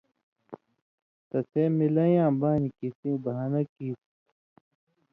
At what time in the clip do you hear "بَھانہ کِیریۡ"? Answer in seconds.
3.23-4.01